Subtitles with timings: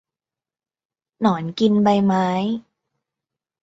[1.21, 2.27] หนอนกินใบไม้